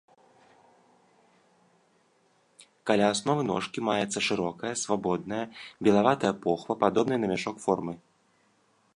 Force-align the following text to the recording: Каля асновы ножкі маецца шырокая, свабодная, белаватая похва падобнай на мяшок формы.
Каля 2.91 3.09
асновы 3.15 3.43
ножкі 3.51 3.79
маецца 3.89 4.19
шырокая, 4.29 4.71
свабодная, 4.85 5.41
белаватая 5.89 6.31
похва 6.47 6.73
падобнай 6.85 7.19
на 7.25 7.29
мяшок 7.33 7.55
формы. 7.67 7.93